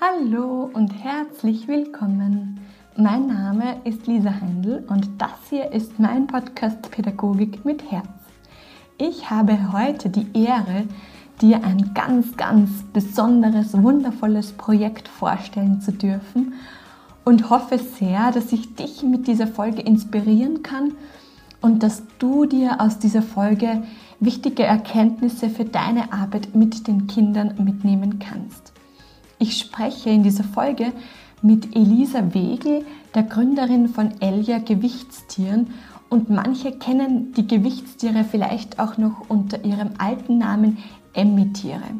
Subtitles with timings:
[0.00, 2.60] Hallo und herzlich willkommen.
[2.96, 8.06] Mein Name ist Lisa Heindl und das hier ist mein Podcast Pädagogik mit Herz.
[8.96, 10.84] Ich habe heute die Ehre,
[11.40, 16.52] dir ein ganz, ganz besonderes, wundervolles Projekt vorstellen zu dürfen
[17.24, 20.92] und hoffe sehr, dass ich dich mit dieser Folge inspirieren kann
[21.60, 23.82] und dass du dir aus dieser Folge
[24.20, 28.77] wichtige Erkenntnisse für deine Arbeit mit den Kindern mitnehmen kannst.
[29.38, 30.92] Ich spreche in dieser Folge
[31.42, 32.84] mit Elisa Wegel,
[33.14, 35.68] der Gründerin von Elia Gewichtstieren
[36.08, 40.78] und manche kennen die Gewichtstiere vielleicht auch noch unter ihrem alten Namen
[41.12, 41.90] Emmy-Tiere.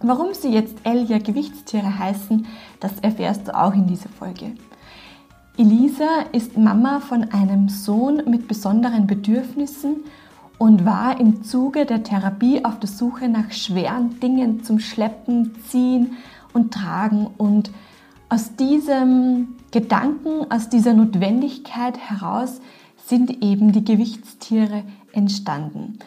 [0.00, 2.46] Warum sie jetzt Elia Gewichtstiere heißen,
[2.80, 4.52] das erfährst du auch in dieser Folge.
[5.58, 9.98] Elisa ist Mama von einem Sohn mit besonderen Bedürfnissen
[10.58, 16.16] und war im Zuge der Therapie auf der Suche nach schweren Dingen zum Schleppen, Ziehen,
[16.54, 17.26] und tragen.
[17.36, 17.70] Und
[18.30, 22.60] aus diesem Gedanken, aus dieser Notwendigkeit heraus
[23.06, 24.82] sind eben die Gewichtstiere
[25.12, 25.98] entstanden.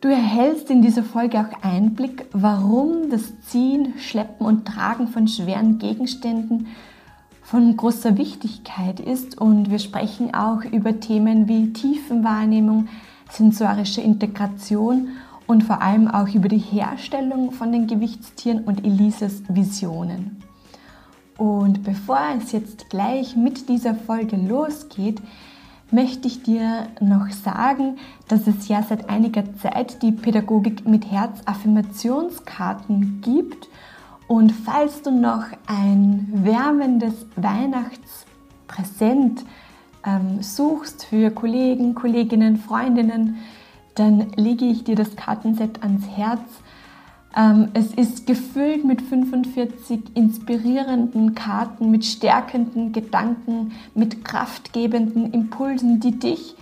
[0.00, 5.78] Du erhältst in dieser Folge auch Einblick, warum das Ziehen, Schleppen und Tragen von schweren
[5.78, 6.66] Gegenständen
[7.42, 12.88] von großer Wichtigkeit ist und wir sprechen auch über Themen wie Tiefenwahrnehmung,
[13.30, 15.08] sensorische Integration
[15.46, 20.42] und vor allem auch über die Herstellung von den Gewichtstieren und Elises Visionen.
[21.36, 25.20] Und bevor es jetzt gleich mit dieser Folge losgeht,
[25.90, 31.40] möchte ich dir noch sagen, dass es ja seit einiger Zeit die Pädagogik mit Herz
[31.44, 33.68] Affirmationskarten gibt.
[34.26, 39.44] Und falls du noch ein wärmendes Weihnachtspräsent
[40.06, 43.36] ähm, suchst für Kollegen, Kolleginnen, Freundinnen,
[43.94, 46.40] dann lege ich dir das Kartenset ans Herz.
[47.36, 56.18] Ähm, es ist gefüllt mit 45 inspirierenden Karten, mit stärkenden Gedanken, mit kraftgebenden Impulsen, die
[56.18, 56.56] dich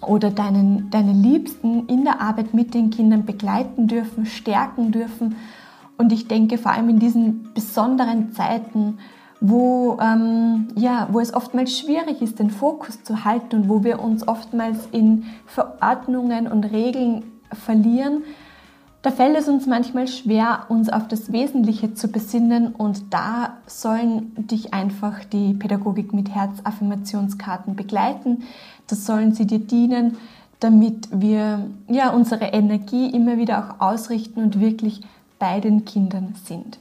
[0.00, 5.36] oder deinen, deine Liebsten in der Arbeit mit den Kindern begleiten dürfen, stärken dürfen.
[5.96, 8.98] Und ich denke, vor allem in diesen besonderen Zeiten,
[9.42, 14.00] wo, ähm, ja, wo es oftmals schwierig ist, den Fokus zu halten und wo wir
[14.00, 18.22] uns oftmals in Verordnungen und Regeln verlieren,
[19.02, 24.30] da fällt es uns manchmal schwer, uns auf das Wesentliche zu besinnen und da sollen
[24.36, 28.44] dich einfach die Pädagogik mit Herz-Affirmationskarten begleiten.
[28.86, 30.18] Das sollen sie dir dienen,
[30.60, 35.00] damit wir ja, unsere Energie immer wieder auch ausrichten und wirklich
[35.40, 36.78] bei den Kindern sind.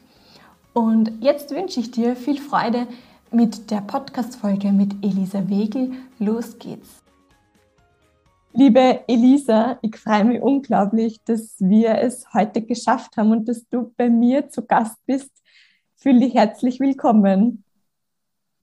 [0.74, 2.88] Und jetzt wünsche ich dir viel Freude
[3.30, 5.92] mit der Podcast-Folge mit Elisa Wegel.
[6.18, 7.04] Los geht's!
[8.54, 13.94] Liebe Elisa, ich freue mich unglaublich, dass wir es heute geschafft haben und dass du
[13.98, 15.32] bei mir zu Gast bist.
[15.98, 17.66] Fühl dich herzlich willkommen.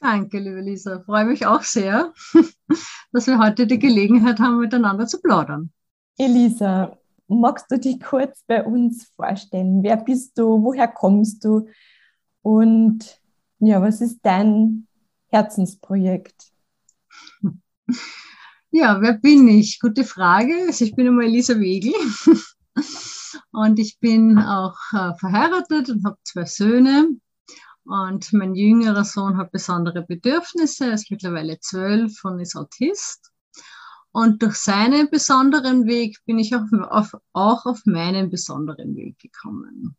[0.01, 0.97] Danke, liebe Lisa.
[0.97, 2.15] Ich freue mich auch sehr,
[3.13, 5.73] dass wir heute die Gelegenheit haben, miteinander zu plaudern.
[6.17, 9.83] Elisa, magst du dich kurz bei uns vorstellen?
[9.83, 10.63] Wer bist du?
[10.63, 11.69] Woher kommst du?
[12.43, 13.21] Und
[13.59, 14.87] ja, was ist dein
[15.29, 16.53] Herzensprojekt?
[18.71, 19.81] Ja, wer bin ich?
[19.81, 20.53] Gute Frage.
[20.67, 21.95] Also ich bin einmal Elisa Wegel
[23.53, 27.09] und ich bin auch äh, verheiratet und habe zwei Söhne.
[27.85, 33.33] Und mein jüngerer Sohn hat besondere Bedürfnisse, er ist mittlerweile zwölf und ist Autist.
[34.13, 39.97] Und durch seinen besonderen Weg bin ich auch auf, auch auf meinen besonderen Weg gekommen.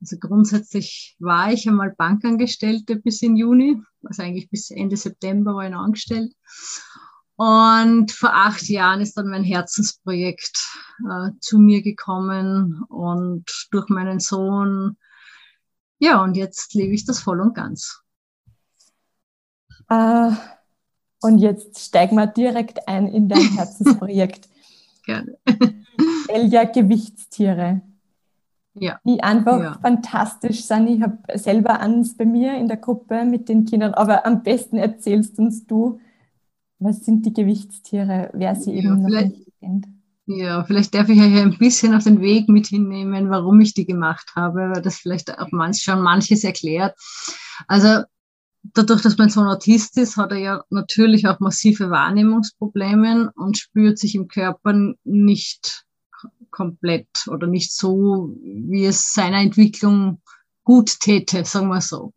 [0.00, 5.64] Also grundsätzlich war ich einmal Bankangestellte bis in Juni, also eigentlich bis Ende September war
[5.64, 6.32] ich noch angestellt.
[7.36, 10.58] Und vor acht Jahren ist dann mein Herzensprojekt
[11.10, 14.96] äh, zu mir gekommen und durch meinen Sohn.
[15.98, 18.02] Ja, und jetzt lebe ich das voll und ganz.
[19.90, 20.34] Uh,
[21.20, 24.48] und jetzt steigen wir direkt ein in dein Herzensprojekt.
[25.04, 25.38] Gerne.
[26.28, 27.82] Elia Gewichtstiere
[28.80, 28.98] ja.
[29.04, 29.78] die einfach ja.
[29.80, 30.88] fantastisch sind.
[30.88, 34.76] Ich habe selber eins bei mir in der Gruppe mit den Kindern, aber am besten
[34.76, 36.00] erzählst uns du,
[36.78, 39.86] was sind die Gewichtstiere, wer sie ja, eben noch nicht kennt.
[40.26, 43.84] Ja, vielleicht darf ich euch ein bisschen auf den Weg mit hinnehmen, warum ich die
[43.84, 46.94] gemacht habe, weil das vielleicht auch manch, schon manches erklärt.
[47.66, 48.04] Also
[48.62, 53.98] dadurch, dass mein Sohn Autist ist, hat er ja natürlich auch massive Wahrnehmungsprobleme und spürt
[53.98, 55.84] sich im Körper nicht
[56.50, 60.20] komplett oder nicht so, wie es seiner Entwicklung
[60.70, 62.12] gut täte, sagen wir so.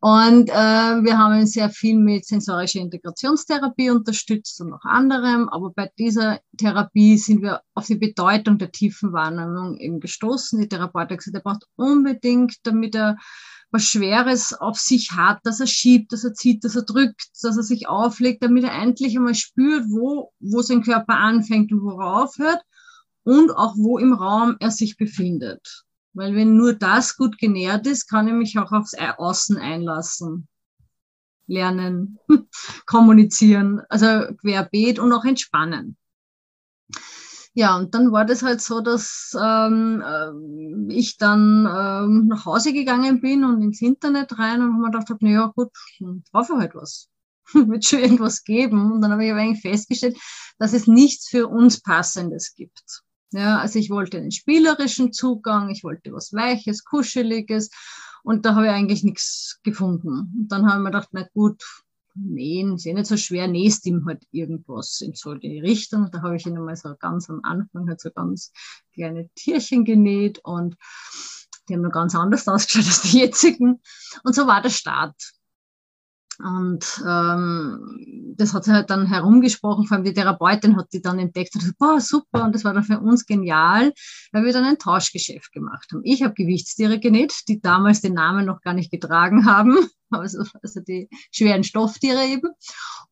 [0.00, 5.90] Und äh, wir haben sehr viel mit sensorischer Integrationstherapie unterstützt und noch anderem, aber bei
[5.98, 10.60] dieser Therapie sind wir auf die Bedeutung der tiefen Wahrnehmung eben gestoßen.
[10.60, 13.16] Die Therapeutin hat gesagt, er braucht unbedingt, damit er
[13.70, 17.56] was Schweres auf sich hat, dass er schiebt, dass er zieht, dass er drückt, dass
[17.56, 21.98] er sich auflegt, damit er endlich einmal spürt, wo, wo sein Körper anfängt und wo
[21.98, 22.60] er aufhört
[23.24, 25.84] und auch wo im Raum er sich befindet.
[26.12, 30.48] Weil wenn nur das gut genährt ist, kann ich mich auch aufs Außen einlassen.
[31.46, 32.18] Lernen,
[32.86, 35.96] kommunizieren, also querbeet und auch entspannen.
[37.54, 42.72] Ja, und dann war das halt so, dass ähm, äh, ich dann ähm, nach Hause
[42.72, 46.74] gegangen bin und ins Internet rein und mir gedacht, na ja, gut, dann ich halt
[46.76, 47.08] was.
[47.52, 48.92] Wird schon irgendwas geben.
[48.92, 50.16] Und dann habe ich aber eigentlich festgestellt,
[50.58, 53.02] dass es nichts für uns Passendes gibt.
[53.32, 57.70] Ja, also ich wollte einen spielerischen Zugang, ich wollte was Weiches, Kuscheliges
[58.24, 60.32] und da habe ich eigentlich nichts gefunden.
[60.36, 61.62] Und dann habe ich mir gedacht, na gut,
[62.14, 66.10] nähen ist eh nicht so schwer, nähst ihm halt irgendwas in so die Richtung.
[66.10, 68.52] Da habe ich ihn einmal so ganz am Anfang halt so ganz
[68.94, 70.76] kleine Tierchen genäht und
[71.68, 73.80] die haben noch ganz anders ausgeschaut als die jetzigen.
[74.24, 75.14] Und so war der Start.
[76.42, 81.18] Und ähm, das hat sich halt dann herumgesprochen, vor allem die Therapeutin hat die dann
[81.18, 83.92] entdeckt und gesagt, boah, super, und das war dann für uns genial,
[84.32, 86.02] weil wir dann ein Tauschgeschäft gemacht haben.
[86.04, 89.76] Ich habe Gewichtstiere genäht, die damals den Namen noch gar nicht getragen haben,
[90.10, 92.50] also, also die schweren Stofftiere eben.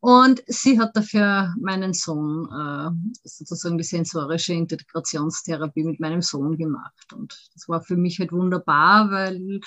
[0.01, 2.91] Und sie hat dafür meinen Sohn äh,
[3.25, 7.13] sozusagen die sensorische Integrationstherapie mit meinem Sohn gemacht.
[7.13, 9.61] Und das war für mich halt wunderbar, weil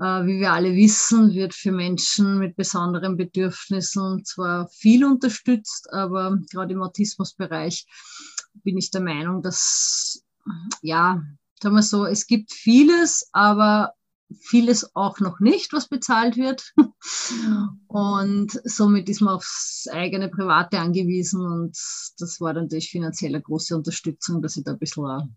[0.00, 6.72] wie wir alle wissen, wird für Menschen mit besonderen Bedürfnissen zwar viel unterstützt, aber gerade
[6.72, 7.86] im Autismusbereich
[8.64, 10.24] bin ich der Meinung, dass,
[10.80, 11.22] ja,
[11.62, 13.92] sagen wir so, es gibt vieles, aber
[14.40, 16.72] vieles auch noch nicht, was bezahlt wird.
[17.88, 21.76] Und somit ist man aufs eigene Private angewiesen und
[22.18, 25.36] das war dann natürlich finanziell eine große Unterstützung, dass ich da ein bisschen,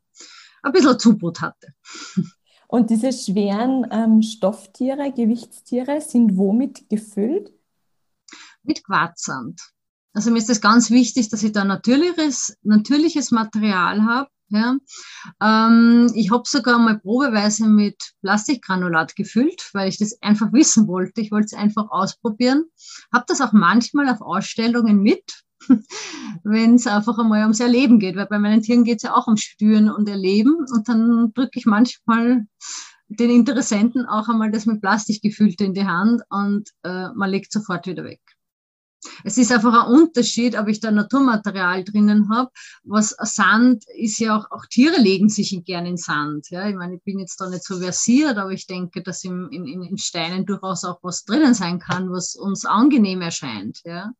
[0.62, 1.74] ein bisschen Zubot hatte.
[2.74, 7.52] Und diese schweren ähm, Stofftiere, Gewichtstiere, sind womit gefüllt?
[8.64, 9.62] Mit Quarzsand.
[10.12, 14.28] Also mir ist es ganz wichtig, dass ich da natürliches, natürliches Material habe.
[14.50, 14.76] Ja.
[15.40, 21.22] Ähm, ich habe sogar mal probeweise mit Plastikgranulat gefüllt, weil ich das einfach wissen wollte.
[21.22, 22.66] Ich wollte es einfach ausprobieren.
[23.14, 25.44] Habe das auch manchmal auf Ausstellungen mit,
[26.44, 29.28] wenn es einfach einmal ums Erleben geht, weil bei meinen Tieren geht es ja auch
[29.28, 32.46] um Spüren und Erleben und dann drücke ich manchmal
[33.08, 37.52] den Interessenten auch einmal das mit Plastik gefüllte in die Hand und äh, man legt
[37.52, 38.22] sofort wieder weg.
[39.24, 42.50] Es ist einfach ein Unterschied, ob ich da Naturmaterial drinnen habe.
[42.84, 46.50] Was Sand ist ja auch, auch Tiere legen sich gerne in Sand.
[46.50, 49.50] Ja, ich meine, ich bin jetzt da nicht so versiert, aber ich denke, dass im,
[49.52, 53.82] in, in Steinen durchaus auch was drinnen sein kann, was uns angenehm erscheint.
[53.84, 54.14] Ja.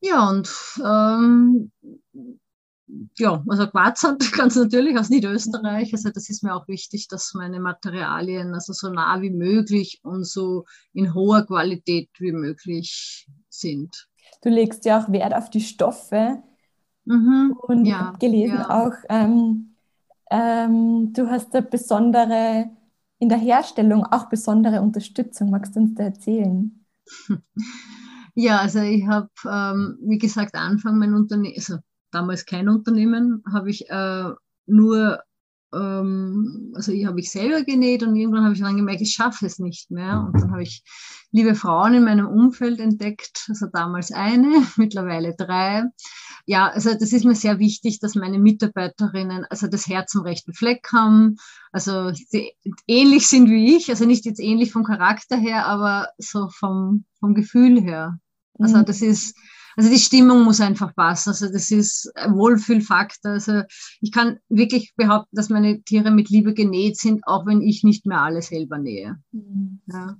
[0.00, 0.48] Ja, und
[0.84, 1.72] ähm,
[3.16, 5.92] ja, also Quarzsand ganz natürlich aus Niederösterreich.
[5.92, 10.24] Also das ist mir auch wichtig, dass meine Materialien also so nah wie möglich und
[10.24, 14.08] so in hoher Qualität wie möglich sind.
[14.42, 16.42] Du legst ja auch Wert auf die Stoffe
[17.04, 18.84] mhm, und ja, gelesen ja.
[18.84, 19.74] auch, ähm,
[20.30, 22.70] ähm, du hast da besondere,
[23.18, 25.50] in der Herstellung auch besondere Unterstützung.
[25.50, 26.84] Magst du uns da erzählen?
[28.40, 31.78] Ja, also ich habe, ähm, wie gesagt, Anfang mein Unternehmen, also
[32.12, 34.30] damals kein Unternehmen, habe ich äh,
[34.66, 35.20] nur,
[35.74, 39.44] ähm, also ich habe ich selber genäht und irgendwann habe ich dann gemerkt, ich schaffe
[39.44, 40.24] es nicht mehr.
[40.24, 40.84] Und dann habe ich
[41.32, 45.86] liebe Frauen in meinem Umfeld entdeckt, also damals eine, mittlerweile drei.
[46.46, 50.54] Ja, also das ist mir sehr wichtig, dass meine Mitarbeiterinnen also das Herz am rechten
[50.54, 51.38] Fleck haben,
[51.72, 52.12] also
[52.86, 57.34] ähnlich sind wie ich, also nicht jetzt ähnlich vom Charakter her, aber so vom, vom
[57.34, 58.20] Gefühl her.
[58.58, 58.84] Also mhm.
[58.84, 59.36] das ist,
[59.76, 61.30] also die Stimmung muss einfach passen.
[61.30, 63.32] Also das ist ein Wohlfühlfaktor.
[63.32, 63.62] Also
[64.00, 68.06] ich kann wirklich behaupten, dass meine Tiere mit Liebe genäht sind, auch wenn ich nicht
[68.06, 69.18] mehr alles selber nähe.
[69.32, 69.80] Mhm.
[69.86, 70.16] Ja.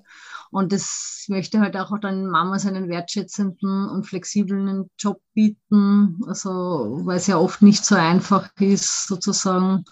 [0.51, 6.21] Und das möchte halt auch dann Mamas einen wertschätzenden und flexiblen Job bieten.
[6.27, 9.85] Also, weil es ja oft nicht so einfach ist, sozusagen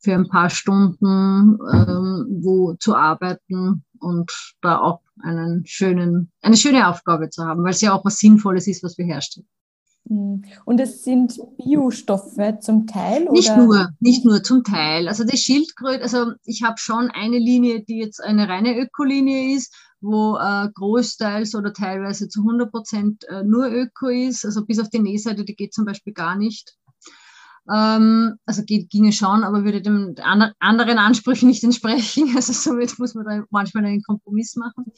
[0.00, 6.88] für ein paar Stunden ähm, wo zu arbeiten und da auch einen schönen, eine schöne
[6.88, 9.46] Aufgabe zu haben, weil es ja auch was Sinnvolles ist, was wir herstellen.
[10.08, 10.44] Hm.
[10.64, 13.24] Und es sind Biostoffe zum Teil?
[13.24, 13.32] Oder?
[13.32, 15.08] Nicht nur, nicht nur zum Teil.
[15.08, 19.74] Also die Schildkröte, also ich habe schon eine Linie, die jetzt eine reine Ökolinie ist,
[20.00, 24.90] wo äh, großteils oder teilweise zu 100 Prozent äh, nur Öko ist, also bis auf
[24.90, 26.76] die Nähseite, die geht zum Beispiel gar nicht.
[27.72, 30.16] Ähm, also geht, ginge schon, aber würde dem
[30.58, 32.32] anderen Ansprüchen nicht entsprechen.
[32.36, 34.92] Also somit muss man da manchmal einen Kompromiss machen.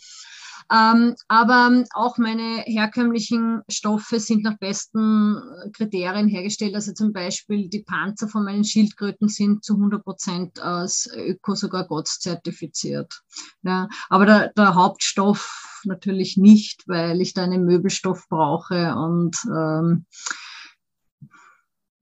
[0.73, 5.37] Ähm, aber auch meine herkömmlichen Stoffe sind nach besten
[5.73, 6.75] Kriterien hergestellt.
[6.75, 11.87] Also zum Beispiel die Panzer von meinen Schildkröten sind zu 100 Prozent aus Öko, sogar
[11.87, 13.23] GOTS zertifiziert.
[13.62, 20.06] Ja, aber der, der, Hauptstoff natürlich nicht, weil ich da einen Möbelstoff brauche und ähm,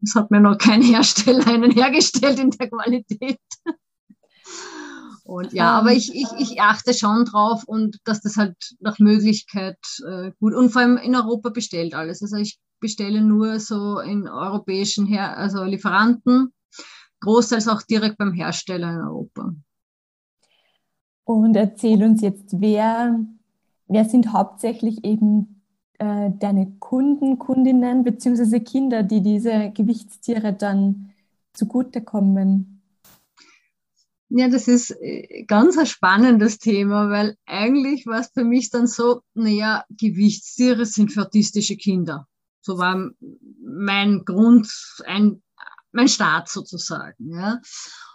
[0.02, 3.40] es hat mir noch kein Hersteller einen hergestellt in der Qualität.
[5.32, 9.78] Und ja, aber ich, ich, ich achte schon drauf und dass das halt nach Möglichkeit
[10.06, 12.20] äh, gut und vor allem in Europa bestellt alles.
[12.20, 16.52] Also ich bestelle nur so in europäischen Her also Lieferanten,
[17.20, 19.54] großteils auch direkt beim Hersteller in Europa.
[21.24, 23.18] Und erzähl uns jetzt, wer,
[23.86, 25.62] wer sind hauptsächlich eben
[25.98, 28.60] äh, deine Kunden, Kundinnen bzw.
[28.60, 31.10] Kinder, die diese Gewichtstiere dann
[31.54, 32.71] zugutekommen?
[34.34, 38.86] Ja, das ist äh, ganz ein spannendes Thema, weil eigentlich war es für mich dann
[38.86, 42.26] so, naja, Gewichtstiere sind für autistische Kinder.
[42.62, 43.10] So war
[43.62, 44.72] mein Grund,
[45.04, 45.42] ein,
[45.92, 47.30] mein Start sozusagen.
[47.30, 47.60] Ja.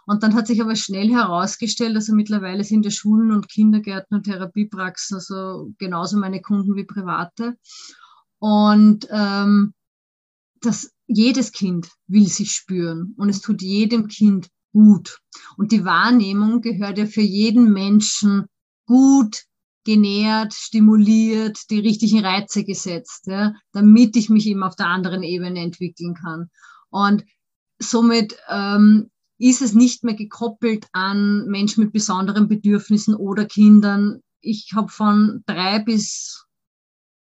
[0.08, 4.24] Und dann hat sich aber schnell herausgestellt, also mittlerweile sind ja Schulen und Kindergärten und
[4.24, 7.58] Therapiepraxen also genauso meine Kunden wie private.
[8.40, 9.76] Und ähm,
[10.62, 15.18] dass jedes Kind will sich spüren und es tut jedem Kind gut.
[15.58, 18.46] Und die Wahrnehmung gehört ja für jeden Menschen
[18.86, 19.44] gut
[19.84, 25.62] genährt, stimuliert, die richtigen Reize gesetzt, ja, damit ich mich eben auf der anderen Ebene
[25.62, 26.52] entwickeln kann.
[26.90, 27.26] Und
[27.80, 34.22] somit ähm, ist es nicht mehr gekoppelt an Menschen mit besonderen Bedürfnissen oder Kindern.
[34.42, 36.46] Ich habe von drei bis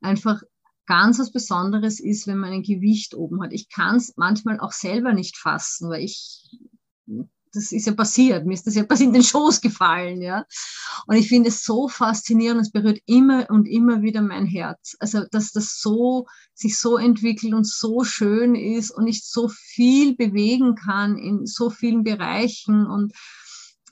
[0.00, 0.42] einfach
[0.86, 3.52] ganz was Besonderes ist, wenn man ein Gewicht oben hat.
[3.52, 6.48] Ich kann es manchmal auch selber nicht fassen, weil ich
[7.52, 10.44] das ist ja passiert, mir ist das ja in den Schoß gefallen, ja.
[11.06, 14.96] Und ich finde es so faszinierend, es berührt immer und immer wieder mein Herz.
[15.00, 20.16] Also, dass das so, sich so entwickelt und so schön ist und ich so viel
[20.16, 23.12] bewegen kann in so vielen Bereichen und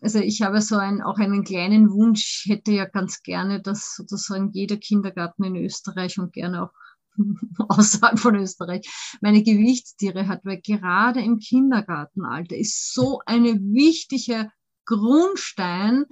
[0.02, 3.94] also ich habe so ein, auch einen kleinen Wunsch, ich hätte ja ganz gerne, dass
[3.96, 6.72] sozusagen jeder Kindergarten in Österreich und gerne auch
[7.68, 8.88] außerhalb von Österreich,
[9.20, 14.50] meine Gewichtstiere hat, weil gerade im Kindergartenalter ist so eine wichtige
[14.84, 16.04] Grundstein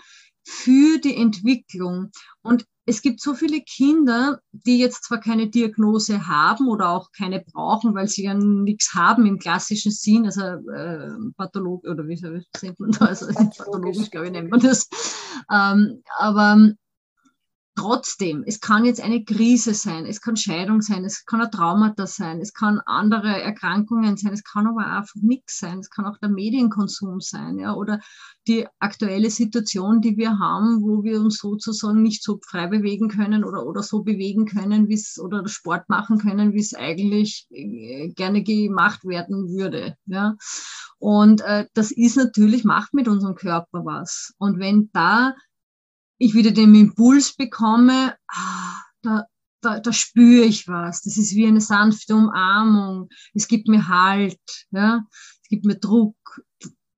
[0.46, 2.10] für die Entwicklung.
[2.42, 7.40] Und es gibt so viele Kinder, die jetzt zwar keine Diagnose haben oder auch keine
[7.40, 12.80] brauchen, weil sie ja nichts haben im klassischen Sinn, also äh, Patholog oder wie nennt
[12.80, 13.22] man das?
[13.22, 14.88] Also, pathologisch, glaube ich, nennt man das.
[15.50, 16.74] Ähm, aber
[17.76, 22.06] Trotzdem, es kann jetzt eine Krise sein, es kann Scheidung sein, es kann ein Traumata
[22.06, 26.16] sein, es kann andere Erkrankungen sein, es kann aber einfach nichts sein, es kann auch
[26.18, 27.98] der Medienkonsum sein, ja, oder
[28.46, 33.42] die aktuelle Situation, die wir haben, wo wir uns sozusagen nicht so frei bewegen können
[33.42, 38.10] oder, oder so bewegen können, wie es, oder Sport machen können, wie es eigentlich äh,
[38.10, 40.36] gerne gemacht werden würde, ja.
[40.98, 44.32] Und äh, das ist natürlich, macht mit unserem Körper was.
[44.38, 45.34] Und wenn da
[46.18, 49.26] ich wieder den Impuls bekomme, ah, da,
[49.60, 51.02] da, da spüre ich was.
[51.02, 53.08] Das ist wie eine sanfte Umarmung.
[53.32, 54.40] Es gibt mir Halt,
[54.70, 55.04] ja?
[55.42, 56.16] es gibt mir Druck.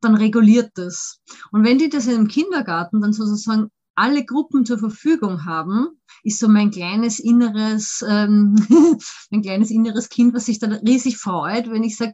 [0.00, 1.20] Dann reguliert das.
[1.52, 5.88] Und wenn die das im Kindergarten dann sozusagen alle Gruppen zur Verfügung haben,
[6.23, 8.54] ist so mein kleines inneres, ähm,
[9.30, 12.12] mein kleines inneres Kind, was sich dann riesig freut, wenn ich sage,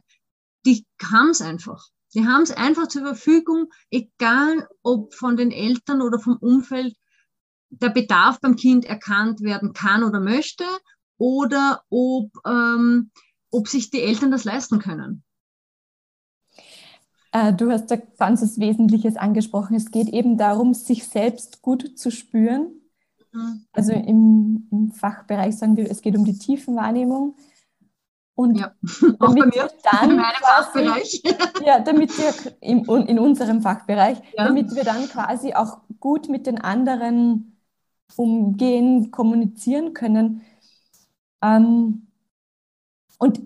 [0.65, 1.87] die haben es einfach.
[2.13, 6.95] Die haben es einfach zur Verfügung, egal ob von den Eltern oder vom Umfeld
[7.69, 10.65] der Bedarf beim Kind erkannt werden kann oder möchte
[11.17, 13.11] oder ob, ähm,
[13.49, 15.23] ob sich die Eltern das leisten können.
[17.31, 19.75] Äh, du hast da ganz Wesentliches angesprochen.
[19.75, 22.71] Es geht eben darum, sich selbst gut zu spüren.
[23.31, 23.65] Mhm.
[23.71, 27.35] Also im, im, Fachbereich sagen wir, es geht um die Tiefenwahrnehmung.
[28.35, 28.73] Und ja,
[29.19, 31.23] auch bei mir, dann in meinem quasi, Fachbereich.
[31.65, 34.45] Ja, damit wir in, in unserem Fachbereich, ja.
[34.47, 37.57] damit wir dann quasi auch gut mit den anderen
[38.15, 40.41] umgehen, kommunizieren können.
[41.41, 42.07] Ähm,
[43.19, 43.41] und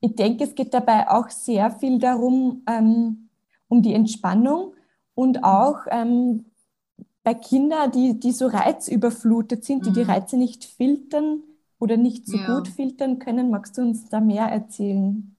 [0.00, 3.28] ich denke, es geht dabei auch sehr viel darum, ähm,
[3.68, 4.74] um die Entspannung
[5.14, 6.46] und auch ähm,
[7.22, 10.10] bei Kindern, die, die so reizüberflutet sind, die die mhm.
[10.10, 11.42] Reize nicht filtern
[11.84, 12.46] oder nicht so ja.
[12.46, 13.50] gut filtern können.
[13.50, 15.36] Magst du uns da mehr erzählen?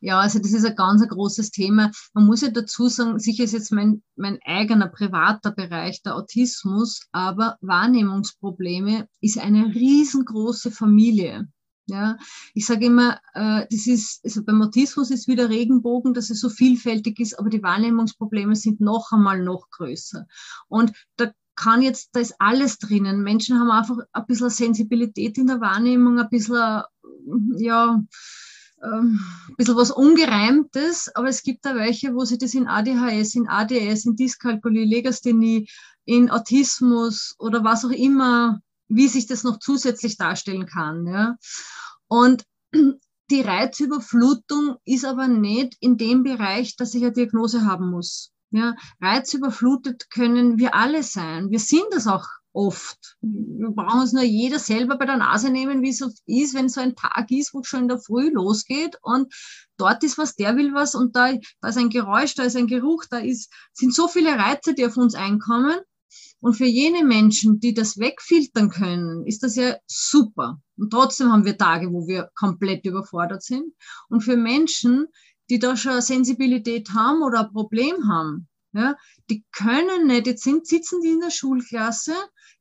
[0.00, 1.90] Ja, also das ist ein ganz ein großes Thema.
[2.12, 7.00] Man muss ja dazu sagen, sicher ist jetzt mein, mein eigener privater Bereich der Autismus,
[7.10, 11.48] aber Wahrnehmungsprobleme ist eine riesengroße Familie.
[11.88, 12.18] Ja,
[12.52, 16.48] ich sage immer, äh, das ist, also beim Autismus ist wieder Regenbogen, dass es so
[16.48, 20.26] vielfältig ist, aber die Wahrnehmungsprobleme sind noch einmal noch größer.
[20.68, 23.22] Und da kann jetzt, da ist alles drinnen.
[23.22, 26.82] Menschen haben einfach ein bisschen Sensibilität in der Wahrnehmung, ein bisschen,
[27.56, 28.02] ja,
[28.82, 33.34] ähm, ein bisschen was Ungereimtes, aber es gibt da welche, wo sie das in ADHS,
[33.34, 35.68] in ADS, in Dyskalkulie, Legasthenie,
[36.04, 41.06] in Autismus oder was auch immer, wie sich das noch zusätzlich darstellen kann.
[41.06, 41.36] Ja.
[42.06, 42.44] Und
[43.30, 48.32] die Reizüberflutung ist aber nicht in dem Bereich, dass ich eine Diagnose haben muss.
[48.50, 51.50] Ja, reizüberflutet können wir alle sein.
[51.50, 52.26] Wir sind das auch
[52.56, 53.16] oft.
[53.20, 56.80] Wir brauchen uns nur jeder selber bei der Nase nehmen, wie es ist, wenn so
[56.80, 59.32] ein Tag ist, wo es schon in der Früh losgeht und
[59.76, 62.66] dort ist was, der will was und da, da ist ein Geräusch, da ist ein
[62.66, 65.78] Geruch, da ist, sind so viele Reize, die auf uns einkommen.
[66.40, 70.60] Und für jene Menschen, die das wegfiltern können, ist das ja super.
[70.76, 73.74] Und trotzdem haben wir Tage, wo wir komplett überfordert sind.
[74.08, 75.08] Und für Menschen,
[75.50, 78.96] die da schon Sensibilität haben oder ein Problem haben, ja,
[79.30, 82.14] die können nicht, jetzt sind, sitzen die in der Schulklasse,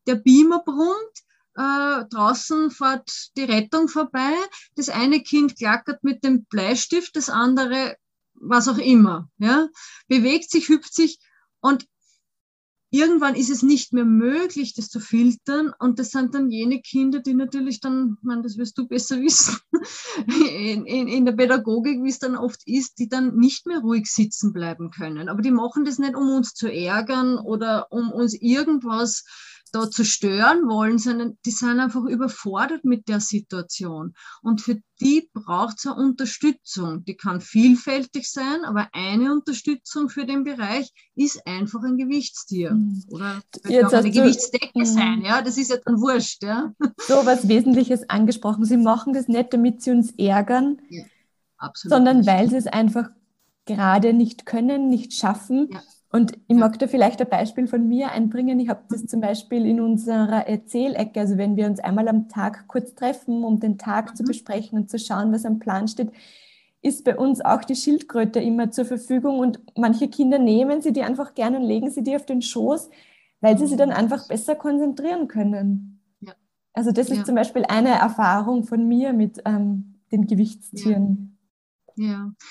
[0.08, 1.26] der Beamer brummt,
[1.56, 4.34] äh, draußen fährt die Rettung vorbei,
[4.76, 7.98] das eine Kind klackert mit dem Bleistift, das andere
[8.36, 9.68] was auch immer, ja,
[10.08, 11.20] bewegt sich, hüpft sich
[11.62, 11.86] und
[12.96, 15.74] irgendwann ist es nicht mehr möglich, das zu filtern.
[15.80, 19.58] Und das sind dann jene Kinder, die natürlich dann, man, das wirst du besser wissen,
[20.50, 24.08] in, in, in der Pädagogik, wie es dann oft ist, die dann nicht mehr ruhig
[24.08, 25.30] sitzen bleiben können.
[25.30, 29.24] Aber die machen das nicht, um uns zu ärgern oder um uns irgendwas
[29.72, 34.14] da zu stören wollen, sondern die sind einfach überfordert mit der Situation.
[34.42, 37.04] Und für die braucht es eine Unterstützung.
[37.06, 42.72] Die kann vielfältig sein, aber eine Unterstützung für den Bereich ist einfach ein Gewichtstier.
[42.72, 43.04] Mhm.
[43.10, 44.86] Oder Jetzt auch eine Gewichtsdecke mhm.
[44.86, 45.22] sein.
[45.22, 46.44] Ja, das ist ja dann wurscht.
[46.44, 46.74] Ja.
[46.98, 48.66] So was Wesentliches angesprochen.
[48.66, 51.04] Sie machen das nicht, damit Sie uns ärgern, ja,
[51.74, 52.28] sondern nicht.
[52.28, 53.10] weil Sie es einfach
[53.66, 55.70] gerade nicht können, nicht schaffen.
[55.72, 58.60] Ja und ich mag da vielleicht ein Beispiel von mir einbringen.
[58.60, 62.68] Ich habe das zum Beispiel in unserer Erzählecke, also wenn wir uns einmal am Tag
[62.68, 64.16] kurz treffen, um den Tag mhm.
[64.16, 66.12] zu besprechen und zu schauen, was am Plan steht,
[66.82, 71.02] ist bei uns auch die Schildkröte immer zur Verfügung und manche Kinder nehmen sie die
[71.02, 72.92] einfach gerne und legen sie die auf den Schoß,
[73.42, 76.00] weil sie sich dann einfach besser konzentrieren können.
[76.22, 76.34] Ja.
[76.74, 77.24] Also das ist ja.
[77.24, 81.32] zum Beispiel eine Erfahrung von mir mit ähm, den Gewichtstieren.
[81.32, 81.35] Ja,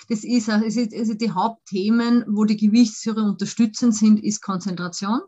[0.09, 5.21] das ist, also die Hauptthemen, wo die Gewichtstiere unterstützend sind, ist Konzentration,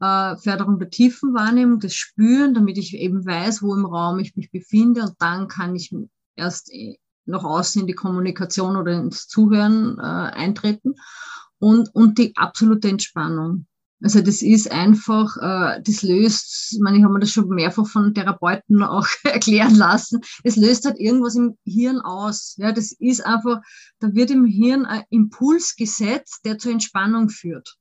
[0.00, 4.50] äh, Förderung der Tiefenwahrnehmung, das Spüren, damit ich eben weiß, wo im Raum ich mich
[4.50, 5.94] befinde und dann kann ich
[6.36, 10.94] erst äh, nach außen in die Kommunikation oder ins Zuhören äh, eintreten
[11.58, 13.66] und, und die absolute Entspannung.
[14.00, 17.86] Also das ist einfach, äh, das löst, ich meine, ich habe mir das schon mehrfach
[17.86, 22.54] von Therapeuten auch erklären lassen, es löst halt irgendwas im Hirn aus.
[22.58, 23.60] Ja, das ist einfach,
[23.98, 27.76] da wird im Hirn ein Impuls gesetzt, der zur Entspannung führt.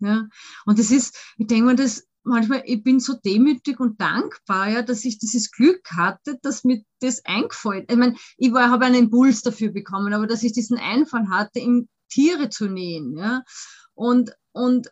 [0.00, 0.26] Ja,
[0.66, 4.82] und das ist, ich denke mir, das manchmal, ich bin so demütig und dankbar, ja,
[4.82, 7.86] dass ich dieses Glück hatte, dass mir das eingefallen.
[7.88, 11.60] Ich meine, ich war, habe einen Impuls dafür bekommen, aber dass ich diesen Einfall hatte,
[11.60, 13.42] in Tiere zu nähen, ja,
[13.94, 14.90] und und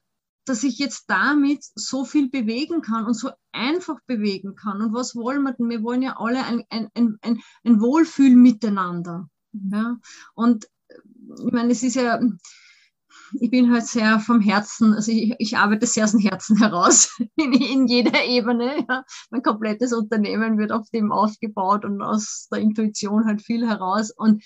[0.50, 4.82] dass ich jetzt damit so viel bewegen kann und so einfach bewegen kann.
[4.82, 5.70] Und was wollen wir denn?
[5.70, 9.30] Wir wollen ja alle ein, ein, ein, ein, ein Wohlfühlen miteinander.
[9.52, 9.96] Ja?
[10.34, 12.20] Und ich meine, es ist ja,
[13.38, 17.16] ich bin halt sehr vom Herzen, also ich, ich arbeite sehr aus dem Herzen heraus,
[17.36, 18.84] in, in jeder Ebene.
[18.88, 19.04] Ja.
[19.30, 24.10] Mein komplettes Unternehmen wird auf dem aufgebaut und aus der Intuition halt viel heraus.
[24.10, 24.42] Und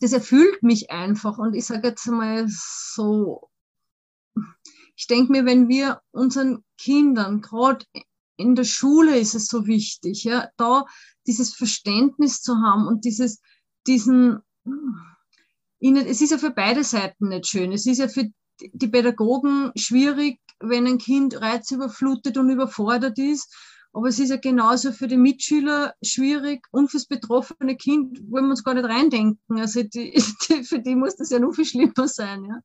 [0.00, 1.38] das erfüllt mich einfach.
[1.38, 3.48] Und ich sage jetzt mal so,
[5.02, 7.84] ich denke mir, wenn wir unseren Kindern, gerade
[8.36, 10.84] in der Schule ist es so wichtig, ja, da
[11.26, 13.40] dieses Verständnis zu haben und dieses,
[13.88, 14.38] diesen,
[15.80, 17.72] ihnen, es ist ja für beide Seiten nicht schön.
[17.72, 23.52] Es ist ja für die Pädagogen schwierig, wenn ein Kind reizüberflutet und überfordert ist.
[23.92, 28.50] Aber es ist ja genauso für die Mitschüler schwierig und fürs betroffene Kind wollen wir
[28.50, 29.58] uns gar nicht reindenken.
[29.58, 30.12] Also die,
[30.48, 32.44] die, für die muss das ja noch viel schlimmer sein.
[32.44, 32.60] Ja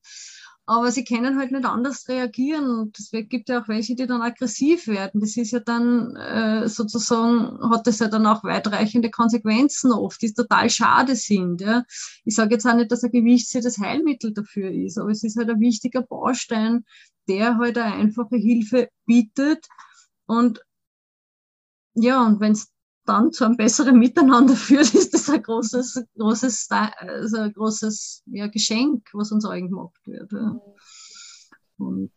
[0.68, 2.68] aber sie können halt nicht anders reagieren.
[2.68, 5.18] Und es gibt ja auch welche, die dann aggressiv werden.
[5.18, 10.34] Das ist ja dann äh, sozusagen, hat das ja dann auch weitreichende Konsequenzen oft, die
[10.34, 11.62] total schade sind.
[11.62, 11.84] Ja.
[12.26, 15.38] Ich sage jetzt auch nicht, dass ein Gewichtssee das Heilmittel dafür ist, aber es ist
[15.38, 16.84] halt ein wichtiger Baustein,
[17.28, 19.66] der halt eine einfache Hilfe bietet.
[20.26, 20.62] Und
[21.94, 22.68] ja, und wenn es
[23.08, 28.46] dann zu einem besseren Miteinander führt, ist das ein großes, großes, also ein großes ja,
[28.48, 30.32] Geschenk, was uns allen gemacht wird.
[30.32, 30.60] Ja.
[31.78, 32.12] Und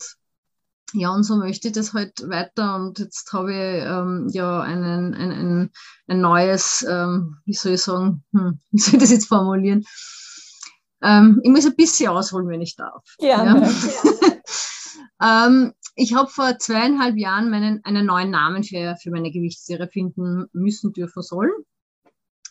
[0.93, 2.75] ja, und so möchte ich das halt weiter.
[2.75, 5.71] Und jetzt habe ich ähm, ja einen, ein, ein,
[6.07, 9.85] ein neues, ähm, wie soll ich sagen, hm, wie soll ich das jetzt formulieren?
[11.01, 13.03] Ähm, ich muss ein bisschen ausholen, wenn ich darf.
[13.19, 13.61] Gerne.
[13.61, 14.31] Ja.
[15.21, 20.45] ähm, ich habe vor zweieinhalb Jahren meinen, einen neuen Namen für, für meine Gewichtsserie finden
[20.53, 21.51] müssen, dürfen, sollen.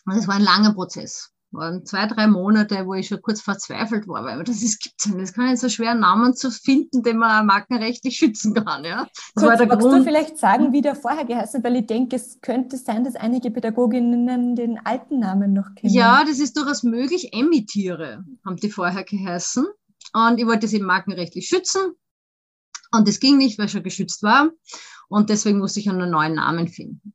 [0.05, 4.07] Und es war ein langer Prozess waren zwei, drei Monate, wo ich schon kurz verzweifelt
[4.07, 5.23] war, weil das ist, gibt's ja nicht.
[5.23, 9.07] Es kann nicht so schwer, einen Namen zu finden, den man markenrechtlich schützen kann, ja.
[9.35, 9.99] Das kurz, magst Grund.
[9.99, 13.51] du vielleicht sagen, wie der vorher geheißen Weil ich denke, es könnte sein, dass einige
[13.51, 15.93] Pädagoginnen den alten Namen noch kennen.
[15.93, 17.33] Ja, das ist durchaus möglich.
[17.33, 19.65] Emmy-Tiere haben die vorher geheißen.
[20.13, 21.93] Und ich wollte sie markenrechtlich schützen.
[22.91, 24.49] Und das ging nicht, weil schon geschützt war.
[25.09, 27.13] Und deswegen musste ich einen neuen Namen finden.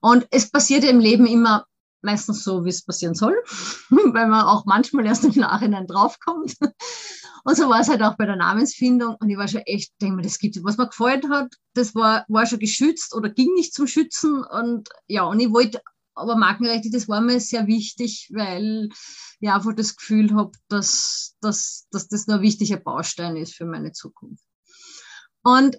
[0.00, 1.66] Und es passiert im Leben immer
[2.02, 3.34] meistens so, wie es passieren soll,
[3.90, 6.56] weil man auch manchmal erst im Nachhinein draufkommt.
[7.44, 9.16] Und so war es halt auch bei der Namensfindung.
[9.18, 10.62] Und ich war schon echt, denke mir, das gibt es.
[10.62, 14.44] Was mir gefallen hat, das war, war schon geschützt oder ging nicht zum Schützen.
[14.44, 15.82] Und ja, und ich wollte,
[16.14, 18.90] aber Markenrechte, das war mir sehr wichtig, weil
[19.40, 23.66] ich einfach das Gefühl habe, dass, dass, dass das nur ein wichtiger Baustein ist für
[23.66, 24.44] meine Zukunft.
[25.42, 25.78] Und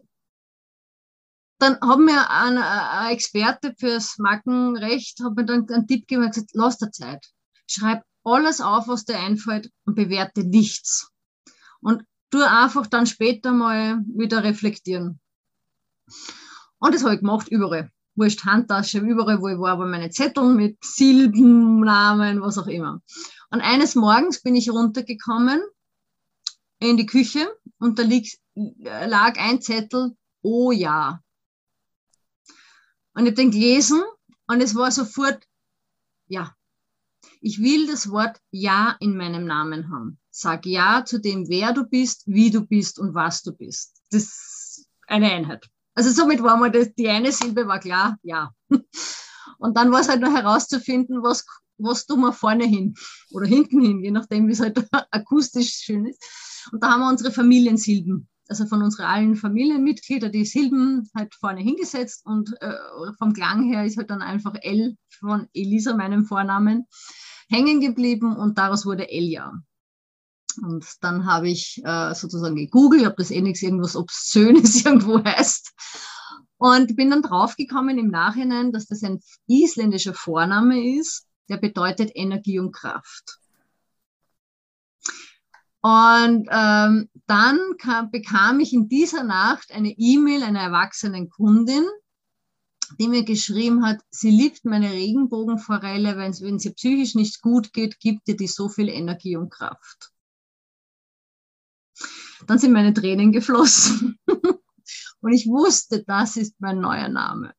[1.59, 6.51] dann haben mir ein, Experte fürs Markenrecht hat mir dann einen Tipp gegeben und gesagt,
[6.53, 7.25] lass dir Zeit.
[7.67, 11.09] Schreib alles auf, was dir einfällt und bewerte nichts.
[11.81, 15.19] Und tu einfach dann später mal wieder reflektieren.
[16.79, 17.91] Und das habe ich gemacht, überall.
[18.15, 23.01] Wurscht, Handtasche, überall, wo ich war, aber meine Zettel mit Silben, Namen, was auch immer.
[23.49, 25.61] Und eines Morgens bin ich runtergekommen
[26.83, 27.47] in die Küche
[27.79, 31.21] und da lieg, lag ein Zettel, oh ja.
[33.13, 34.01] Und ich habe den gelesen
[34.47, 35.43] und es war sofort,
[36.27, 36.55] ja,
[37.41, 40.19] ich will das Wort Ja in meinem Namen haben.
[40.31, 44.01] Sag Ja zu dem, wer du bist, wie du bist und was du bist.
[44.09, 45.69] Das ist eine Einheit.
[45.95, 48.51] Also somit war mal das, die eine Silbe war klar, ja.
[49.59, 51.45] Und dann war es halt noch herauszufinden, was,
[51.77, 52.95] was tun wir vorne hin
[53.31, 54.77] oder hinten hin, je nachdem, wie es halt
[55.11, 56.23] akustisch schön ist.
[56.71, 61.61] Und da haben wir unsere Familiensilben also von unseren allen Familienmitgliedern, die Silben halt vorne
[61.61, 62.75] hingesetzt und äh,
[63.17, 66.85] vom Klang her ist halt dann einfach L von Elisa, meinem Vornamen,
[67.49, 69.53] hängen geblieben und daraus wurde Elia.
[70.61, 75.71] Und dann habe ich äh, sozusagen gegoogelt, ob das eh nichts irgendwas Obszönes irgendwo heißt.
[76.57, 82.59] Und bin dann draufgekommen im Nachhinein, dass das ein isländischer Vorname ist, der bedeutet Energie
[82.59, 83.39] und Kraft.
[85.85, 91.83] Und ähm, dann kam, bekam ich in dieser Nacht eine E-Mail einer erwachsenen Kundin,
[92.99, 97.99] die mir geschrieben hat, sie liebt meine Regenbogenforelle, wenn, wenn sie psychisch nicht gut geht,
[97.99, 100.11] gibt ihr die so viel Energie und Kraft.
[102.47, 104.17] Dann sind meine Tränen geflossen.
[105.21, 107.53] und ich wusste, das ist mein neuer Name.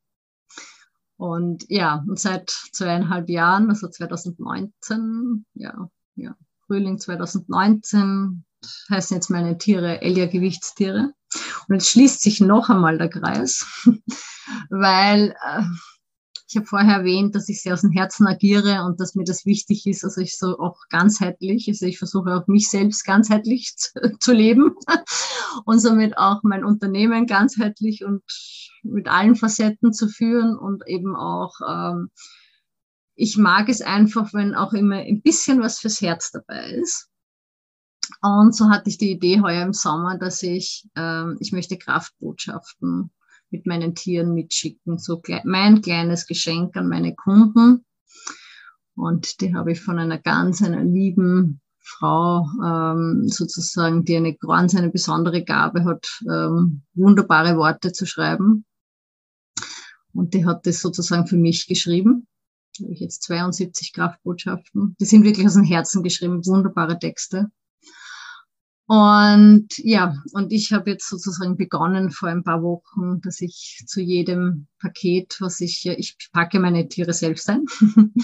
[1.16, 6.34] Und ja, und seit zweieinhalb Jahren, also 2019, ja, ja,
[6.66, 8.44] Frühling 2019
[8.90, 11.12] heißen jetzt meine Tiere Elia Gewichtstiere.
[11.68, 13.66] Und jetzt schließt sich noch einmal der Kreis,
[14.70, 15.62] weil äh,
[16.54, 19.44] ich habe vorher erwähnt, dass ich sehr aus dem Herzen agiere und dass mir das
[19.44, 23.90] wichtig ist, also ich so auch ganzheitlich, also ich versuche auch mich selbst ganzheitlich zu,
[24.20, 24.76] zu leben
[25.64, 28.22] und somit auch mein Unternehmen ganzheitlich und
[28.84, 32.10] mit allen Facetten zu führen und eben auch ähm,
[33.16, 37.08] ich mag es einfach, wenn auch immer ein bisschen was fürs Herz dabei ist.
[38.20, 43.10] Und so hatte ich die Idee heuer im Sommer, dass ich, ähm, ich möchte Kraftbotschaften
[43.50, 47.84] mit meinen Tieren mitschicken, so mein kleines Geschenk an meine Kunden.
[48.96, 54.74] Und die habe ich von einer ganz, einer lieben Frau ähm, sozusagen, die eine ganz,
[54.74, 58.64] eine besondere Gabe hat, ähm, wunderbare Worte zu schreiben.
[60.12, 62.26] Und die hat das sozusagen für mich geschrieben
[62.82, 64.96] habe ich jetzt 72 Kraftbotschaften.
[65.00, 67.50] Die sind wirklich aus dem Herzen geschrieben, wunderbare Texte.
[68.86, 74.02] Und ja, und ich habe jetzt sozusagen begonnen vor ein paar Wochen, dass ich zu
[74.02, 77.64] jedem Paket, was ich, ich packe meine Tiere selbst ein.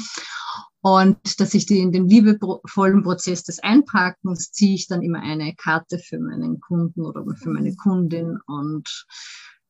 [0.82, 5.54] und dass ich die in den liebevollen Prozess des Einpackens ziehe ich dann immer eine
[5.54, 9.06] Karte für meinen Kunden oder für meine Kundin und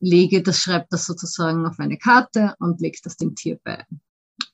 [0.00, 3.84] lege das, schreibe das sozusagen auf eine Karte und lege das dem Tier bei.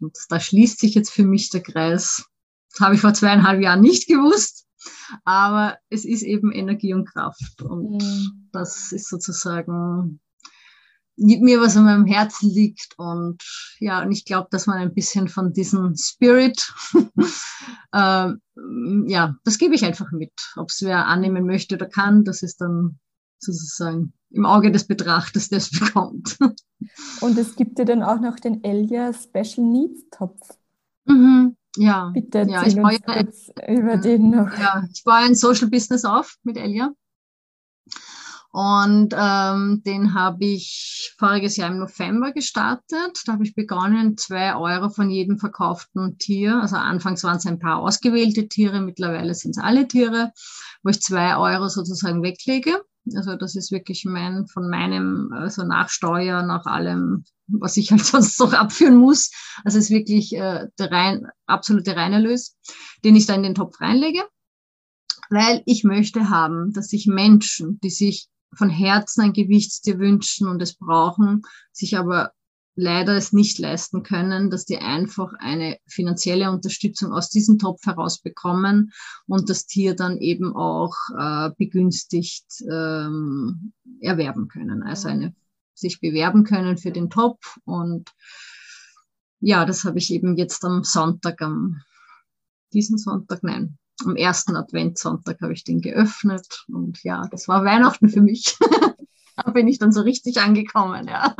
[0.01, 2.25] Und da schließt sich jetzt für mich der Kreis.
[2.70, 4.66] Das habe ich vor zweieinhalb Jahren nicht gewusst,
[5.25, 7.62] aber es ist eben Energie und Kraft.
[7.62, 8.49] Und mhm.
[8.53, 10.20] das ist sozusagen
[11.16, 13.42] mir was an meinem Herzen liegt und
[13.79, 16.72] ja, und ich glaube, dass man ein bisschen von diesem Spirit,
[17.92, 18.33] äh,
[19.07, 20.33] ja, das gebe ich einfach mit.
[20.57, 22.99] Ob es wer annehmen möchte oder kann, das ist dann
[23.38, 26.37] sozusagen im Auge des Betrachters, der es bekommt.
[27.21, 30.57] Und es gibt ja dann auch noch den Elia Special Needs Topf.
[31.05, 32.11] Mhm, ja.
[32.12, 34.59] Bitte ja, ich uns kurz über den noch.
[34.59, 36.93] Ja, ich baue ein Social Business auf mit Elia.
[38.59, 43.23] Und ähm, den habe ich voriges Jahr im November gestartet.
[43.27, 46.62] Da habe ich begonnen, zwei Euro von jedem verkauften Tier.
[46.62, 50.33] Also anfangs waren es ein paar ausgewählte Tiere, mittlerweile sind es alle Tiere,
[50.83, 52.83] wo ich zwei Euro sozusagen weglege.
[53.14, 58.05] Also das ist wirklich mein, von meinem, also nach Steuer, nach allem, was ich halt
[58.05, 59.31] sonst noch abführen muss.
[59.64, 62.57] Also es ist wirklich äh, der rein, absolute Reinerlös,
[63.05, 64.25] den ich da in den Topf reinlege.
[65.29, 70.62] Weil ich möchte haben, dass sich Menschen, die sich von Herzen ein Gewichtstier wünschen und
[70.62, 71.42] es brauchen,
[71.73, 72.33] sich aber
[72.77, 78.21] leider es nicht leisten können, dass die einfach eine finanzielle Unterstützung aus diesem Topf heraus
[78.21, 78.93] bekommen
[79.27, 84.83] und das Tier dann eben auch äh, begünstigt ähm, erwerben können.
[84.83, 85.35] Also eine,
[85.75, 88.11] sich bewerben können für den Topf und
[89.41, 91.83] ja, das habe ich eben jetzt am Sonntag, am
[92.73, 98.09] diesen Sonntag, nein, am ersten Adventssonntag habe ich den geöffnet und ja, das war Weihnachten
[98.09, 98.57] für mich.
[99.37, 101.35] da bin ich dann so richtig angekommen, ja.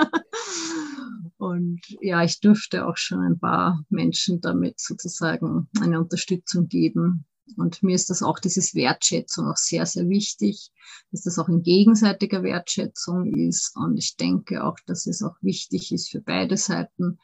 [1.39, 7.27] Und ja, ich durfte auch schon ein paar Menschen damit sozusagen eine Unterstützung geben.
[7.57, 10.71] Und mir ist das auch dieses Wertschätzung auch sehr, sehr wichtig,
[11.13, 13.77] dass das auch in gegenseitiger Wertschätzung ist.
[13.77, 17.19] Und ich denke auch, dass es auch wichtig ist für beide Seiten,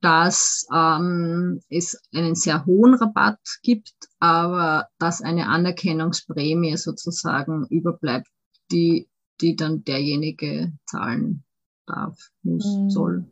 [0.00, 8.28] dass ähm, es einen sehr hohen Rabatt gibt, aber dass eine Anerkennungsprämie sozusagen überbleibt,
[8.70, 9.08] die,
[9.40, 11.44] die dann derjenige zahlen
[11.86, 12.90] darf, muss, mhm.
[12.90, 13.30] soll.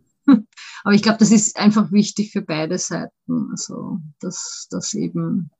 [0.85, 5.51] Aber ich glaube, das ist einfach wichtig für beide Seiten, also dass, dass eben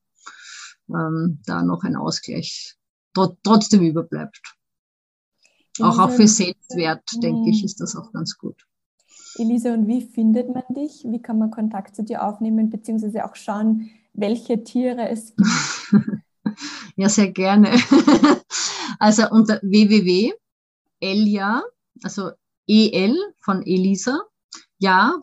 [0.89, 2.77] ähm, da noch ein Ausgleich
[3.15, 4.41] tr trotzdem überbleibt.
[5.81, 8.67] Auch, auch für Selbstwert, denke ich, ist das auch ganz gut.
[9.39, 11.05] Elisa, und wie findet man dich?
[11.05, 15.49] Wie kann man Kontakt zu dir aufnehmen, beziehungsweise auch schauen, welche Tiere es gibt?
[16.97, 17.71] ja, sehr gerne.
[18.99, 20.33] also unter www.elia,
[22.03, 22.31] also
[22.67, 24.19] EL von Elisa,
[24.79, 25.21] ja,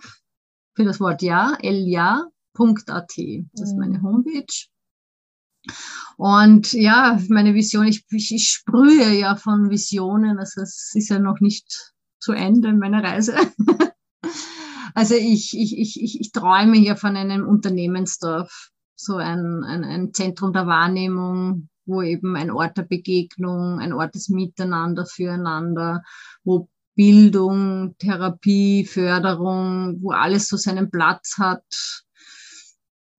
[0.76, 3.14] für das Wort ja, elia.at.
[3.54, 4.04] Das ist meine mhm.
[4.04, 4.68] Homepage.
[6.18, 11.20] Und ja, meine Vision, ich, ich, ich sprühe ja von Visionen, also es ist ja
[11.20, 13.36] noch nicht zu Ende meine Reise.
[14.96, 20.14] Also ich, ich, ich, ich, ich träume hier von einem Unternehmensdorf, so ein, ein, ein
[20.14, 26.04] Zentrum der Wahrnehmung, wo eben ein Ort der Begegnung, ein Ort des Miteinander füreinander,
[26.44, 31.64] wo Bildung, Therapie, Förderung, wo alles so seinen Platz hat.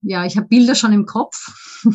[0.02, 1.82] Ja, ich habe Bilder schon im Kopf.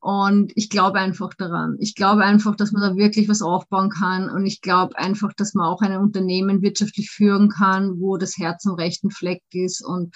[0.00, 1.76] Und ich glaube einfach daran.
[1.80, 4.30] Ich glaube einfach, dass man da wirklich was aufbauen kann.
[4.30, 8.64] Und ich glaube einfach, dass man auch ein Unternehmen wirtschaftlich führen kann, wo das Herz
[8.66, 10.14] am rechten Fleck ist und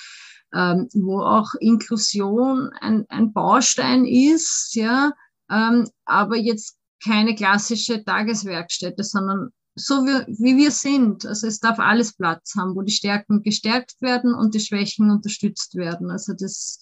[0.54, 5.12] ähm, wo auch Inklusion ein, ein Baustein ist, ja,
[5.50, 9.50] ähm, aber jetzt keine klassische Tageswerkstätte, sondern
[9.86, 11.26] so wie, wie wir sind.
[11.26, 15.76] Also es darf alles Platz haben, wo die Stärken gestärkt werden und die Schwächen unterstützt
[15.76, 16.10] werden.
[16.10, 16.80] Also das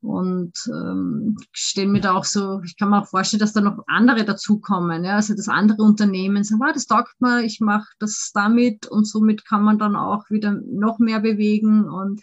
[0.00, 3.84] und ähm, stelle mir da auch so, ich kann mir auch vorstellen, dass da noch
[3.86, 5.04] andere dazukommen.
[5.04, 5.16] Ja?
[5.16, 9.44] Also dass andere Unternehmen sagen, ah, das taugt mir, ich mache das damit und somit
[9.46, 11.84] kann man dann auch wieder noch mehr bewegen.
[11.88, 12.22] Und,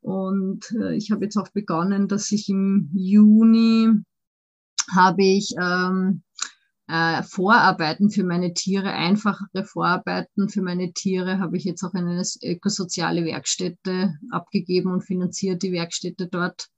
[0.00, 3.90] und äh, ich habe jetzt auch begonnen, dass ich im Juni
[4.94, 6.22] habe ich ähm,
[6.86, 12.22] äh, Vorarbeiten für meine Tiere, einfachere Vorarbeiten für meine Tiere, habe ich jetzt auch eine
[12.42, 16.68] ökosoziale Werkstätte abgegeben und finanziert die Werkstätte dort.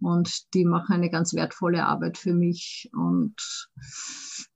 [0.00, 2.90] Und die machen eine ganz wertvolle Arbeit für mich.
[2.92, 3.34] Und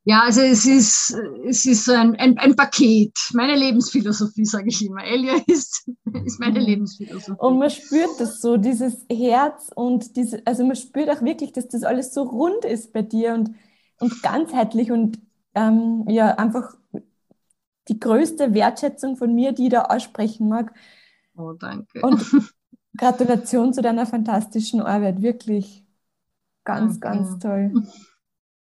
[0.04, 1.16] ja, also es ist,
[1.46, 3.16] es ist so ein, ein, ein Paket.
[3.32, 5.04] Meine Lebensphilosophie, sage ich immer.
[5.04, 5.88] Elia ist,
[6.24, 7.38] ist meine Lebensphilosophie.
[7.38, 11.68] Und man spürt das so, dieses Herz und diese, also man spürt auch wirklich, dass
[11.68, 13.50] das alles so rund ist bei dir und
[14.00, 15.18] und ganzheitlich und
[15.54, 16.74] ähm, ja, einfach
[17.88, 20.74] die größte Wertschätzung von mir, die ich da aussprechen mag.
[21.36, 22.00] Oh, danke.
[22.02, 22.24] Und
[22.96, 25.84] Gratulation zu deiner fantastischen Arbeit, wirklich
[26.64, 27.18] ganz, danke.
[27.18, 27.72] ganz toll.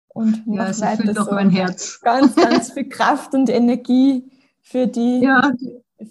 [0.09, 1.31] Und mach ja, es weiter so.
[1.31, 2.01] mein Herz.
[2.01, 4.29] Ganz, ganz viel Kraft und Energie
[4.61, 5.21] für die.
[5.21, 5.53] Ja,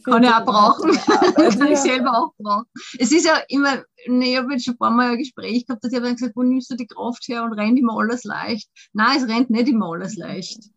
[0.04, 0.92] kann ich auch brauchen.
[0.92, 2.66] Kann ich selber auch brauchen.
[3.00, 5.84] Es ist ja immer, ne, ich habe jetzt schon ein paar Mal ein Gespräch gehabt,
[5.84, 8.70] dass ich habe gesagt, wo nimmst du die Kraft her und rennt immer alles leicht?
[8.94, 10.70] Nein, es rennt nicht immer alles leicht.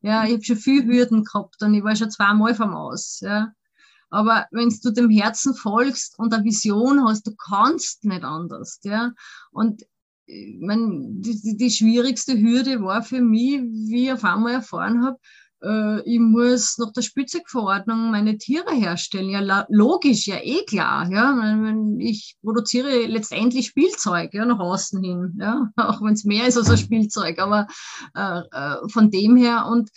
[0.00, 3.20] Ja, ich habe schon viel Hürden gehabt und ich war schon zweimal vom Aus.
[3.20, 3.52] Ja.
[4.10, 8.80] Aber wenn du dem Herzen folgst und eine Vision hast, du kannst nicht anders.
[8.82, 9.12] Ja.
[9.50, 9.82] Und
[10.26, 15.18] ich mein, die, die schwierigste Hürde war für mich, wie ich auf einmal erfahren habe,
[15.64, 19.30] äh, ich muss nach der Spielzeugverordnung meine Tiere herstellen.
[19.30, 21.10] Ja, logisch, ja, eh klar.
[21.10, 26.56] Ja, ich produziere letztendlich Spielzeug ja, nach außen hin, ja, auch wenn es mehr ist
[26.56, 27.66] als ein Spielzeug, aber
[28.14, 29.90] äh, äh, von dem her und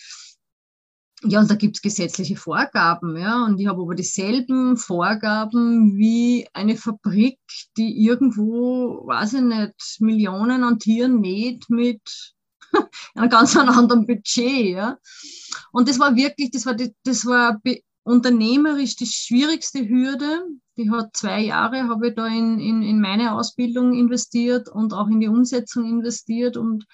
[1.23, 3.43] ja, und da gibt's gesetzliche Vorgaben, ja.
[3.45, 7.39] Und ich habe aber dieselben Vorgaben wie eine Fabrik,
[7.75, 12.36] die irgendwo, weiß ich nicht, Millionen an Tieren näht mit
[13.15, 14.97] einem ganz anderen Budget, ja.
[15.71, 17.59] Und das war wirklich, das war, das war
[18.03, 20.43] unternehmerisch die schwierigste Hürde.
[20.77, 25.07] Die hat zwei Jahre, habe ich da in, in, in meine Ausbildung investiert und auch
[25.07, 26.85] in die Umsetzung investiert und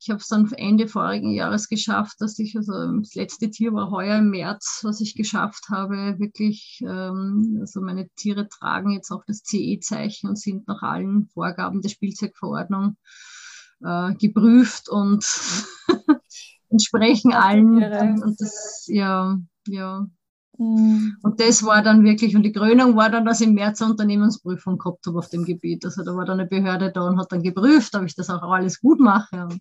[0.00, 3.90] ich habe es dann Ende vorigen Jahres geschafft, dass ich, also das letzte Tier war
[3.90, 9.24] heuer im März, was ich geschafft habe, wirklich, ähm, also meine Tiere tragen jetzt auch
[9.26, 12.96] das CE-Zeichen und sind nach allen Vorgaben der Spielzeugverordnung
[13.84, 15.24] äh, geprüft und
[16.70, 18.22] entsprechen allen.
[18.22, 20.06] Und das, ja, ja.
[20.58, 21.16] Mhm.
[21.22, 23.92] Und das war dann wirklich, und die Krönung war dann, dass ich im März eine
[23.92, 25.84] Unternehmensprüfung gehabt habe auf dem Gebiet.
[25.84, 28.42] Also da war dann eine Behörde da und hat dann geprüft, ob ich das auch
[28.42, 29.44] alles gut mache.
[29.44, 29.60] Und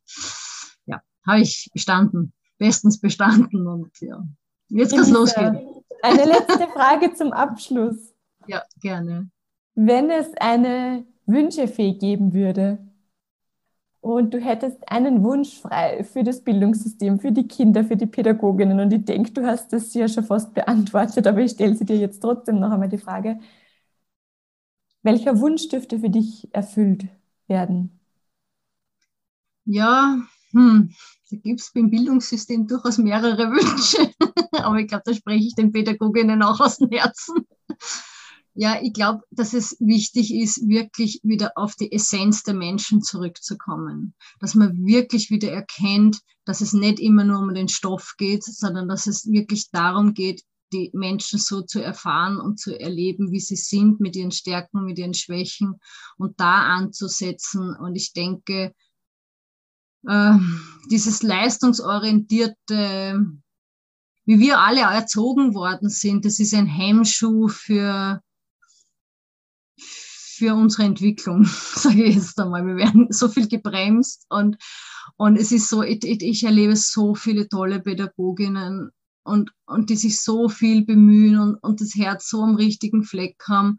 [0.86, 4.23] ja, habe ich bestanden, bestens bestanden und ja,
[4.69, 5.60] jetzt kann es losgehen.
[6.01, 8.13] Eine letzte Frage zum Abschluss.
[8.47, 9.30] Ja, gerne.
[9.75, 12.80] Wenn es eine Wünschefee geben würde,
[14.15, 18.80] und du hättest einen Wunsch frei für das Bildungssystem, für die Kinder, für die Pädagoginnen.
[18.80, 21.98] Und ich denke, du hast das ja schon fast beantwortet, aber ich stelle sie dir
[21.98, 23.39] jetzt trotzdem noch einmal die Frage,
[25.02, 27.08] welcher Wunsch dürfte für dich erfüllt
[27.48, 28.00] werden?
[29.65, 30.17] Ja,
[30.52, 30.93] hm,
[31.30, 34.12] da gibt es beim Bildungssystem durchaus mehrere Wünsche,
[34.63, 37.46] aber ich glaube, da spreche ich den Pädagoginnen auch aus dem Herzen.
[38.60, 44.15] Ja, ich glaube, dass es wichtig ist, wirklich wieder auf die Essenz der Menschen zurückzukommen.
[44.39, 48.88] Dass man wirklich wieder erkennt, dass es nicht immer nur um den Stoff geht, sondern
[48.88, 50.41] dass es wirklich darum geht,
[50.74, 54.98] die Menschen so zu erfahren und zu erleben, wie sie sind, mit ihren Stärken, mit
[54.98, 55.76] ihren Schwächen
[56.17, 57.76] und da anzusetzen.
[57.76, 58.74] Und ich denke,
[60.08, 60.34] äh,
[60.89, 63.24] dieses leistungsorientierte,
[64.26, 68.20] wie wir alle erzogen worden sind, das ist ein Hemmschuh für
[70.38, 71.45] für unsere Entwicklung,
[71.76, 72.65] sage ich jetzt einmal.
[72.65, 74.58] Wir werden so viel gebremst und,
[75.17, 78.91] und es ist so, ich, ich erlebe so viele tolle Pädagoginnen
[79.23, 83.36] und, und die sich so viel bemühen und, und das Herz so am richtigen Fleck
[83.47, 83.78] haben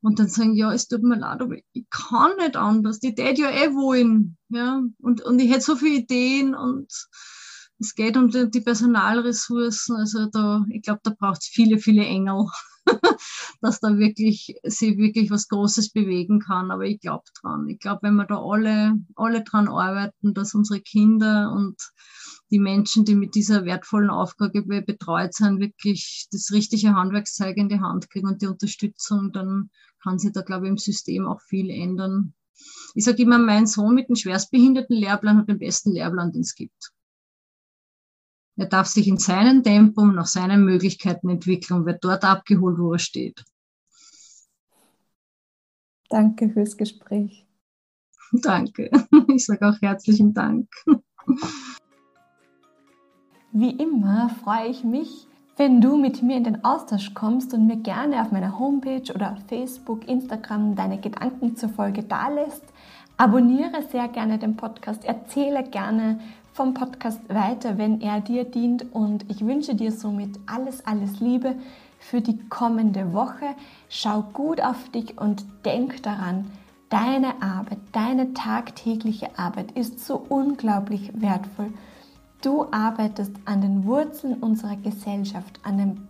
[0.00, 3.38] und dann sagen, ja, es tut mir leid, aber ich kann nicht anders, die tät
[3.38, 6.92] ja eh wollen, ja, und, und ich hätte so viele Ideen und
[7.80, 12.04] es geht um die, die Personalressourcen, also da, ich glaube, da braucht es viele, viele
[12.04, 12.46] Engel.
[13.60, 16.70] dass da wirklich sich wirklich was Großes bewegen kann.
[16.70, 17.68] Aber ich glaube dran.
[17.68, 21.76] Ich glaube, wenn wir da alle, alle dran arbeiten, dass unsere Kinder und
[22.50, 27.80] die Menschen, die mit dieser wertvollen Aufgabe betreut sind, wirklich das richtige Handwerkszeug in die
[27.80, 29.70] Hand kriegen und die Unterstützung, dann
[30.02, 32.34] kann sich da, glaube ich, im System auch viel ändern.
[32.94, 36.54] Ich sage immer, mein Sohn mit dem schwerstbehinderten Lehrplan hat den besten Lehrplan, den es
[36.54, 36.92] gibt.
[38.58, 42.76] Er darf sich in seinem Tempo und nach seinen Möglichkeiten entwickeln und wird dort abgeholt,
[42.78, 43.44] wo er steht.
[46.10, 47.46] Danke fürs Gespräch.
[48.32, 48.90] Danke.
[49.28, 50.68] Ich sage auch herzlichen Dank.
[53.52, 57.76] Wie immer freue ich mich, wenn du mit mir in den Austausch kommst und mir
[57.76, 62.64] gerne auf meiner Homepage oder auf Facebook, Instagram deine Gedanken zur Folge dalässt.
[63.16, 66.20] Abonniere sehr gerne den Podcast, erzähle gerne
[66.58, 68.92] vom Podcast weiter, wenn er dir dient.
[68.92, 71.54] Und ich wünsche dir somit alles, alles Liebe
[72.00, 73.54] für die kommende Woche.
[73.88, 76.50] Schau gut auf dich und denk daran,
[76.88, 81.72] deine Arbeit, deine tagtägliche Arbeit ist so unglaublich wertvoll.
[82.42, 86.08] Du arbeitest an den Wurzeln unserer Gesellschaft, an, dem,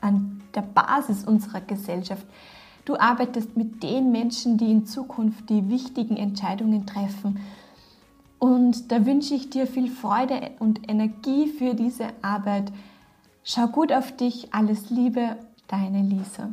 [0.00, 2.24] an der Basis unserer Gesellschaft.
[2.84, 7.40] Du arbeitest mit den Menschen, die in Zukunft die wichtigen Entscheidungen treffen.
[8.42, 12.72] Und da wünsche ich dir viel Freude und Energie für diese Arbeit.
[13.44, 14.52] Schau gut auf dich.
[14.52, 15.36] Alles Liebe,
[15.68, 16.52] deine Lisa.